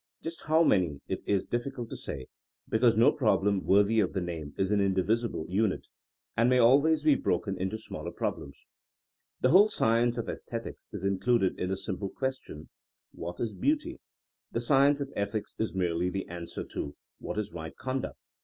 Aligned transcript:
Just 0.23 0.41
how 0.45 0.63
many 0.63 0.99
it 1.07 1.21
is 1.27 1.45
difficult 1.45 1.91
to 1.91 1.95
say, 1.95 2.25
because 2.67 2.97
no 2.97 3.11
problem 3.11 3.63
worthy 3.65 3.99
of 3.99 4.13
the 4.13 4.19
name 4.19 4.55
is 4.57 4.71
an 4.71 4.81
indivisible 4.81 5.45
unit, 5.47 5.89
and 6.35 6.49
may 6.49 6.57
always 6.57 7.03
be 7.03 7.13
broken 7.13 7.55
into 7.61 7.77
smaller 7.77 8.11
problems. 8.11 8.65
The 9.41 9.49
whole 9.49 9.67
THINKINO 9.67 9.67
AS 9.67 9.69
A 9.69 9.77
SCIENCE 9.77 10.15
45 10.15 10.15
science 10.17 10.17
of 10.17 10.27
aesthetics 10.29 10.89
is 10.91 11.03
included 11.03 11.59
in 11.59 11.69
the 11.69 11.77
simple 11.77 12.09
question 12.09 12.69
*'What 13.13 13.39
is 13.39 13.53
beauty 13.53 13.93
f, 13.93 13.99
the 14.51 14.61
science 14.61 15.01
of 15.01 15.13
ethics 15.15 15.55
is 15.59 15.75
merely 15.75 16.09
the 16.09 16.27
answer 16.27 16.63
to 16.63 16.95
*'What 17.19 17.37
is 17.37 17.53
right 17.53 17.77
conduct? 17.77 18.17